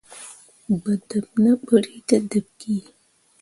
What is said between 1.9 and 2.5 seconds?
te dǝɓ